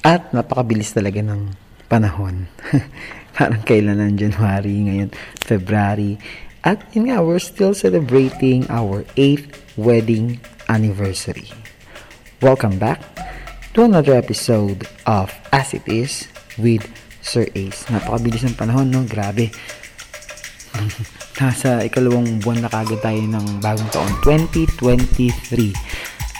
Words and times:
At 0.00 0.32
napakabilis 0.32 0.96
talaga 0.96 1.20
ng 1.20 1.52
panahon. 1.92 2.48
Parang 3.36 3.60
kailan 3.68 4.00
ng 4.00 4.16
January, 4.16 4.88
ngayon 4.88 5.12
February. 5.44 6.16
At 6.64 6.80
yun 6.96 7.12
nga, 7.12 7.20
we're 7.20 7.42
still 7.42 7.76
celebrating 7.76 8.64
our 8.72 9.04
8th 9.20 9.60
wedding 9.76 10.40
anniversary. 10.72 11.52
Welcome 12.40 12.80
back 12.80 13.04
to 13.76 13.84
another 13.84 14.16
episode 14.16 14.88
of 15.04 15.36
As 15.52 15.76
It 15.76 15.84
Is 15.84 16.32
with 16.56 16.88
Sir 17.20 17.44
Ace. 17.52 17.84
Napakabilis 17.92 18.48
ng 18.48 18.56
panahon, 18.56 18.88
no? 18.88 19.04
Grabe. 19.04 19.52
Nasa 21.44 21.84
ikalawang 21.84 22.40
buwan 22.40 22.64
na 22.64 22.72
kagad 22.72 23.04
tayo 23.04 23.20
ng 23.20 23.60
bagong 23.60 23.92
taon, 23.92 24.12
2023. 24.24 25.76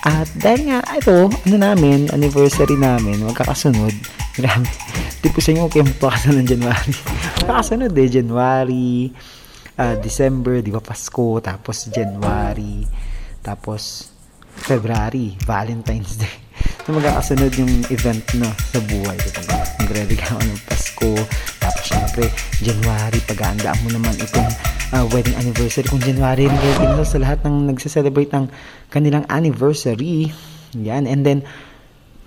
At 0.00 0.32
dahil 0.32 0.72
nga, 0.72 0.80
ito, 0.96 1.28
ano 1.28 1.56
namin, 1.60 2.08
anniversary 2.08 2.72
namin, 2.80 3.20
magkakasunod. 3.20 3.92
Grabe. 4.32 4.68
Sa 5.20 5.52
inyo, 5.52 5.68
kayo 5.68 5.84
magpakasunod 5.84 6.40
ng 6.40 6.48
January. 6.48 6.92
magkakasunod 7.44 7.92
eh, 7.92 8.08
January, 8.08 9.12
uh, 9.76 9.96
December, 10.00 10.64
di 10.64 10.72
ba, 10.72 10.80
Pasko, 10.80 11.44
tapos 11.44 11.92
January, 11.92 12.88
tapos 13.44 14.08
February, 14.56 15.36
Valentine's 15.44 16.16
Day. 16.16 16.36
So, 16.84 16.96
magkakasunod 16.96 17.52
yung 17.60 17.84
event 17.92 18.24
na 18.40 18.48
sa 18.52 18.80
buhay. 18.84 19.16
Diba? 19.16 19.56
Ako 20.32 20.42
ng 20.44 20.60
Pasko, 20.64 21.12
tapos 21.80 21.96
syempre, 21.96 22.24
January, 22.60 23.24
pag-aandaan 23.24 23.80
mo 23.80 23.88
naman 23.88 24.12
itong 24.20 24.44
uh, 24.92 25.08
wedding 25.16 25.32
anniversary. 25.40 25.88
Kung 25.88 26.04
January 26.04 26.44
rin 26.44 26.60
kayo 26.76 27.00
sa 27.08 27.16
lahat 27.16 27.40
ng 27.40 27.72
nagse-celebrate 27.72 28.28
ng 28.36 28.52
kanilang 28.92 29.24
anniversary. 29.32 30.28
Yan. 30.76 31.08
And 31.08 31.24
then, 31.24 31.40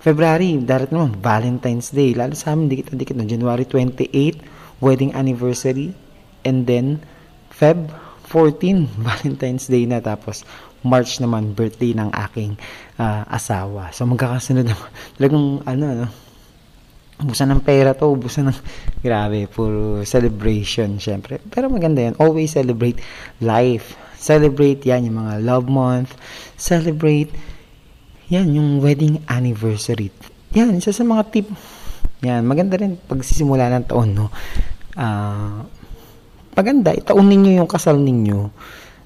February, 0.02 0.58
darat 0.58 0.90
naman, 0.90 1.22
Valentine's 1.22 1.94
Day. 1.94 2.18
Lalo 2.18 2.34
sa 2.34 2.58
amin, 2.58 2.66
dikit-dikit 2.66 3.14
na 3.14 3.30
January 3.30 3.62
28, 3.62 4.42
wedding 4.82 5.14
anniversary. 5.14 5.94
And 6.42 6.66
then, 6.66 6.98
Feb 7.54 7.94
14, 8.26 8.90
Valentine's 9.06 9.70
Day 9.70 9.86
na. 9.86 10.02
Tapos, 10.02 10.42
March 10.82 11.22
naman, 11.22 11.54
birthday 11.54 11.94
ng 11.94 12.10
aking 12.10 12.58
uh, 12.98 13.22
asawa. 13.30 13.94
So, 13.94 14.02
magkakasunod 14.02 14.66
naman. 14.66 14.90
Talagang, 15.14 15.46
ano, 15.62 15.84
ano, 15.86 16.04
ubusan 17.22 17.54
ng 17.54 17.62
pera 17.62 17.94
to, 17.94 18.10
ubusan 18.10 18.50
ng, 18.50 18.58
grabe, 19.06 19.46
puro 19.46 20.02
celebration, 20.02 20.98
syempre. 20.98 21.38
Pero 21.52 21.70
maganda 21.70 22.02
yan. 22.02 22.18
Always 22.18 22.54
celebrate 22.58 22.98
life. 23.38 23.94
Celebrate 24.18 24.82
yan, 24.82 25.10
yung 25.10 25.20
mga 25.20 25.34
love 25.44 25.68
month. 25.68 26.16
Celebrate, 26.58 27.30
yan, 28.32 28.50
yung 28.56 28.80
wedding 28.80 29.20
anniversary. 29.28 30.10
Yan, 30.56 30.74
isa 30.80 30.90
sa 30.90 31.04
mga 31.04 31.22
tip. 31.30 31.46
Yan, 32.24 32.42
maganda 32.48 32.80
rin 32.80 32.96
pagsisimula 32.96 33.68
ng 33.68 33.84
taon, 33.84 34.16
no? 34.16 34.32
Uh, 34.96 35.66
paganda, 36.56 36.94
itaon 36.94 37.26
ninyo 37.26 37.60
yung 37.60 37.68
kasal 37.68 38.00
ninyo 38.00 38.48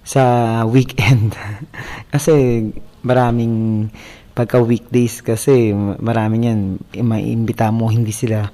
sa 0.07 0.23
weekend. 0.65 1.35
kasi 2.15 2.69
maraming 3.03 3.89
pagka 4.39 4.63
weekdays 4.63 5.19
kasi 5.19 5.75
maraming 5.99 6.47
yan 6.47 6.61
maiimbita 6.95 7.75
mo 7.75 7.91
hindi 7.91 8.15
sila 8.15 8.47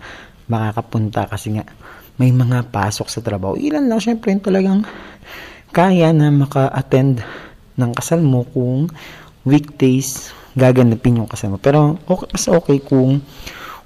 makakapunta 0.48 1.28
kasi 1.28 1.60
nga 1.60 1.68
may 2.16 2.32
mga 2.32 2.72
pasok 2.72 3.12
sa 3.12 3.20
trabaho. 3.20 3.52
Ilan 3.60 3.92
lang 3.92 4.00
syempre 4.00 4.32
talagang 4.40 4.88
kaya 5.76 6.08
na 6.16 6.32
maka-attend 6.32 7.20
ng 7.76 7.92
kasal 7.92 8.24
mo 8.24 8.48
kung 8.48 8.88
weekdays 9.44 10.32
gaganapin 10.56 11.20
yung 11.20 11.28
kasal 11.28 11.52
mo. 11.52 11.58
Pero 11.60 12.00
okay, 12.08 12.32
mas 12.32 12.46
okay 12.48 12.78
kung 12.80 13.20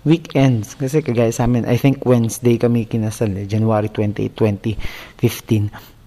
weekends. 0.07 0.79
Kasi 0.79 1.03
kagaya 1.03 1.33
sa 1.35 1.51
amin, 1.51 1.67
I 1.67 1.81
think 1.81 2.05
Wednesday 2.07 2.61
kami 2.61 2.87
kinasal, 2.87 3.33
eh, 3.35 3.49
January 3.49 3.91
28, 3.91 4.39
2015 4.39 5.98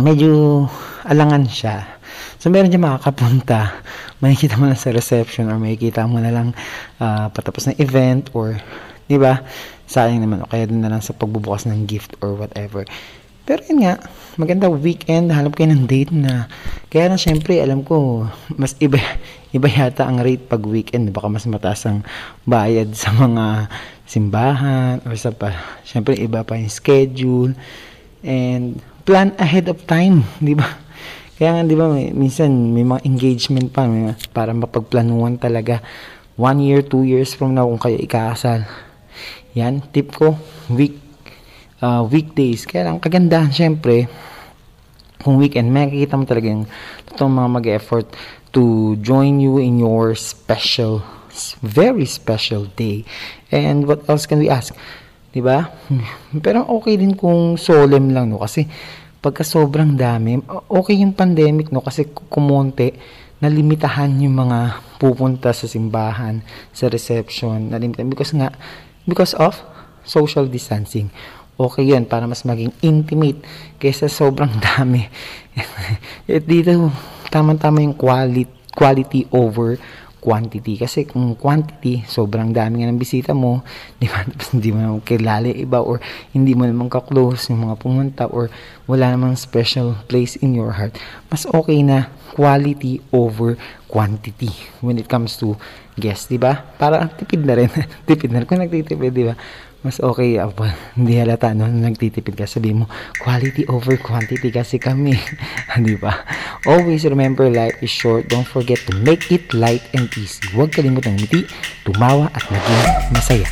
medyo 0.00 0.64
alangan 1.06 1.44
siya. 1.48 1.96
So, 2.36 2.52
meron 2.52 2.68
dyan 2.68 2.84
makakapunta. 2.84 3.80
Makikita 4.22 4.60
mo 4.60 4.68
na 4.68 4.76
sa 4.76 4.92
reception 4.92 5.48
or 5.52 5.60
makikita 5.60 6.08
mo 6.08 6.20
na 6.20 6.32
lang 6.32 6.48
uh, 7.00 7.28
patapos 7.32 7.68
ng 7.68 7.76
event 7.80 8.32
or, 8.32 8.56
di 9.08 9.20
ba? 9.20 9.44
Sayang 9.84 10.24
naman. 10.24 10.40
O 10.44 10.48
kaya 10.48 10.64
din 10.64 10.80
na 10.80 10.88
lang 10.88 11.04
sa 11.04 11.12
pagbubukas 11.12 11.68
ng 11.68 11.84
gift 11.84 12.16
or 12.24 12.32
whatever. 12.32 12.88
Pero 13.46 13.62
yun 13.70 13.86
nga, 13.86 14.02
maganda 14.34 14.66
weekend, 14.66 15.30
halap 15.30 15.54
kayo 15.54 15.70
ng 15.70 15.86
date 15.86 16.10
na. 16.10 16.50
Kaya 16.90 17.06
na 17.06 17.14
syempre, 17.14 17.62
alam 17.62 17.86
ko, 17.86 18.26
mas 18.58 18.74
iba, 18.82 18.98
iba 19.56 19.68
yata 19.70 20.02
ang 20.02 20.18
rate 20.18 20.42
pag 20.42 20.64
weekend. 20.66 21.14
Baka 21.14 21.30
mas 21.30 21.46
mataas 21.46 21.86
ang 21.86 22.02
bayad 22.42 22.90
sa 22.98 23.14
mga 23.14 23.70
simbahan 24.02 24.98
or 25.06 25.14
sa 25.14 25.30
pa. 25.30 25.54
Syempre, 25.86 26.18
iba 26.18 26.42
pa 26.42 26.58
yung 26.58 26.72
schedule. 26.72 27.54
And 28.26 28.82
plan 29.06 29.30
ahead 29.38 29.70
of 29.70 29.86
time, 29.86 30.26
di 30.42 30.58
ba? 30.58 30.66
Kaya 31.38 31.54
nga, 31.54 31.62
di 31.62 31.78
ba, 31.78 31.86
may, 31.86 32.10
minsan 32.10 32.74
may 32.74 32.82
mga 32.82 33.06
engagement 33.06 33.70
pa 33.70 33.86
may, 33.86 34.12
para 34.34 34.50
mapagplanuhan 34.50 35.38
talaga. 35.38 35.80
One 36.36 36.60
year, 36.60 36.82
two 36.82 37.06
years 37.06 37.32
from 37.32 37.54
now 37.54 37.70
kung 37.70 37.80
kayo 37.80 37.96
ikakasal. 38.02 38.66
Yan, 39.56 39.80
tip 39.94 40.12
ko, 40.12 40.36
week, 40.68 40.98
uh, 41.80 42.04
weekdays. 42.04 42.66
Kaya 42.68 42.92
lang, 42.92 43.00
kagandahan, 43.00 43.54
syempre, 43.54 44.10
kung 45.22 45.40
weekend, 45.40 45.72
makikita 45.72 46.18
mo 46.18 46.26
talaga 46.28 46.52
yung 46.52 46.66
totoong 47.08 47.34
mga 47.40 47.50
mag-effort 47.62 48.06
to 48.52 48.96
join 49.00 49.40
you 49.40 49.62
in 49.62 49.80
your 49.80 50.12
special, 50.16 51.00
very 51.60 52.04
special 52.04 52.68
day. 52.76 53.04
And 53.52 53.88
what 53.88 54.04
else 54.08 54.26
can 54.26 54.40
we 54.40 54.48
ask? 54.48 54.76
'Di 55.36 55.44
ba? 55.44 55.68
Pero 56.44 56.64
okay 56.80 56.96
din 56.96 57.12
kung 57.12 57.60
solemn 57.60 58.08
lang 58.16 58.32
no 58.32 58.40
kasi 58.40 58.64
pagka 59.20 59.44
sobrang 59.44 59.92
dami, 59.92 60.40
okay 60.72 60.96
yung 60.96 61.12
pandemic 61.12 61.68
no 61.68 61.84
kasi 61.84 62.08
kumonte 62.08 62.96
nalimitahan 63.36 64.16
yung 64.16 64.32
mga 64.32 64.80
pupunta 64.96 65.52
sa 65.52 65.68
simbahan, 65.68 66.40
sa 66.72 66.88
reception, 66.88 67.68
nalimitahan 67.68 68.08
because 68.08 68.32
nga 68.32 68.48
because 69.04 69.36
of 69.36 69.60
social 70.08 70.48
distancing. 70.48 71.12
Okay 71.56 71.88
yun 71.88 72.08
para 72.08 72.24
mas 72.24 72.44
maging 72.48 72.72
intimate 72.80 73.44
kaysa 73.76 74.08
sobrang 74.08 74.56
dami. 74.72 75.04
At 76.28 76.44
dito, 76.48 76.92
tama-tama 77.28 77.84
yung 77.84 77.96
quality, 77.96 78.48
quality 78.72 79.28
over 79.32 79.76
quantity. 80.26 80.74
Kasi 80.74 81.06
kung 81.06 81.38
quantity, 81.38 82.02
sobrang 82.02 82.50
dami 82.50 82.82
nga 82.82 82.90
ng 82.90 82.98
bisita 82.98 83.30
mo, 83.30 83.62
di 84.02 84.10
ba? 84.10 84.26
Tapos 84.26 84.50
hindi 84.50 84.74
mo 84.74 84.82
naman 84.82 85.06
kilala 85.06 85.46
iba 85.46 85.78
or 85.78 86.02
hindi 86.34 86.58
mo 86.58 86.66
naman 86.66 86.90
ka-close 86.90 87.54
yung 87.54 87.70
mga 87.70 87.78
pumunta 87.78 88.26
or 88.26 88.50
wala 88.90 89.14
namang 89.14 89.38
special 89.38 89.94
place 90.10 90.34
in 90.42 90.58
your 90.58 90.74
heart. 90.74 90.98
Mas 91.30 91.46
okay 91.46 91.86
na 91.86 92.10
quality 92.34 92.98
over 93.14 93.54
quantity 93.96 94.52
when 94.84 95.00
it 95.00 95.08
comes 95.08 95.40
to 95.40 95.56
guests, 95.96 96.28
di 96.28 96.36
ba? 96.36 96.60
Para 96.76 97.08
tipid 97.16 97.48
na 97.48 97.56
rin. 97.56 97.72
tipid 98.06 98.28
na 98.28 98.44
rin. 98.44 98.46
Kung 98.46 98.60
nagtitipid, 98.60 99.16
di 99.16 99.24
ba? 99.24 99.32
mas 99.86 100.02
okay 100.02 100.34
ako. 100.42 100.66
Hindi 100.98 101.22
halata 101.22 101.54
no, 101.54 101.70
nagtitipid 101.70 102.34
ka. 102.34 102.50
Sabi 102.50 102.74
mo, 102.74 102.90
quality 103.22 103.62
over 103.70 103.94
quantity 103.94 104.50
kasi 104.50 104.82
kami. 104.82 105.14
Di 105.86 105.94
ba? 105.94 106.26
Always 106.66 107.06
remember 107.06 107.46
life 107.46 107.78
is 107.78 107.94
short. 107.94 108.26
Don't 108.26 108.50
forget 108.50 108.82
to 108.90 108.92
make 109.06 109.30
it 109.30 109.54
light 109.54 109.86
and 109.94 110.10
easy. 110.18 110.42
Huwag 110.50 110.74
kalimutan 110.74 111.14
ngiti, 111.14 111.46
tumawa 111.86 112.26
at 112.34 112.42
maging 112.50 112.82
masaya. 113.14 113.48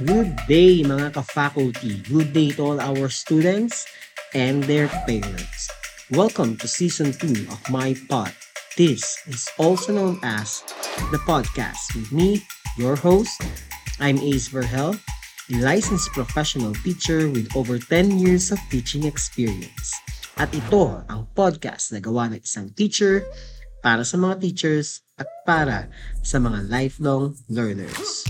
Good 0.00 0.32
day 0.48 0.80
mga 0.82 1.14
ka-faculty. 1.14 2.02
Good 2.08 2.32
day 2.32 2.56
to 2.56 2.72
all 2.72 2.78
our 2.80 3.12
students 3.12 3.84
and 4.32 4.64
their 4.64 4.90
parents. 5.06 5.53
Welcome 6.12 6.60
to 6.60 6.68
season 6.68 7.16
2 7.16 7.48
of 7.48 7.64
my 7.72 7.96
pod 8.12 8.28
this 8.76 9.24
is 9.24 9.48
also 9.56 9.96
known 9.96 10.20
as 10.20 10.60
the 11.08 11.16
podcast 11.24 11.96
with 11.96 12.12
me, 12.12 12.44
your 12.76 12.92
host. 12.92 13.40
I'm 14.04 14.20
Ace 14.20 14.52
Verhel, 14.52 15.00
a 15.48 15.56
licensed 15.64 16.12
professional 16.12 16.76
teacher 16.84 17.32
with 17.32 17.48
over 17.56 17.80
10 17.80 18.20
years 18.20 18.52
of 18.52 18.60
teaching 18.68 19.08
experience. 19.08 19.96
At 20.36 20.52
ito 20.52 21.00
ang 21.08 21.24
podcast 21.32 21.96
na 21.96 22.04
gawa 22.04 22.36
ng 22.36 22.44
isang 22.44 22.68
teacher 22.76 23.24
para 23.80 24.04
sa 24.04 24.20
mga 24.20 24.44
teachers 24.44 25.00
at 25.16 25.30
para 25.48 25.88
sa 26.20 26.36
mga 26.36 26.68
lifelong 26.68 27.32
learners. 27.48 28.28